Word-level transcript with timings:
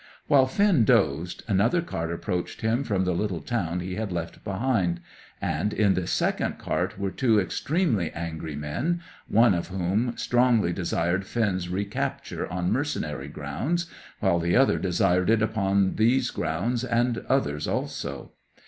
While 0.25 0.47
Finn 0.47 0.83
dozed, 0.83 1.43
another 1.47 1.79
cart 1.83 2.11
approached 2.11 2.61
him 2.61 2.83
from 2.83 3.03
the 3.05 3.13
little 3.13 3.39
town 3.43 3.81
he 3.81 3.97
had 3.97 4.11
left 4.11 4.43
behind, 4.43 4.99
and 5.39 5.71
in 5.73 5.93
this 5.93 6.09
second 6.11 6.57
cart 6.57 6.97
were 6.97 7.11
two 7.11 7.39
extremely 7.39 8.09
angry 8.13 8.55
men, 8.55 9.01
one 9.27 9.53
of 9.53 9.67
whom 9.67 10.17
strongly 10.17 10.73
desired 10.73 11.27
Finn's 11.27 11.69
recapture 11.69 12.51
on 12.51 12.71
mercenary 12.71 13.27
grounds, 13.27 13.85
while 14.21 14.39
the 14.39 14.55
other 14.55 14.79
desired 14.79 15.29
it 15.29 15.43
upon 15.43 15.97
these 15.97 16.31
grounds 16.31 16.83
and 16.83 17.19
others 17.29 17.67
also. 17.67 18.31